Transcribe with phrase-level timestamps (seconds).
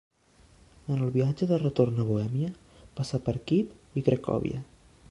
[0.87, 2.51] En el viatge de retorn a Bohèmia,
[3.01, 4.69] passà per Kíev i Cracòvia.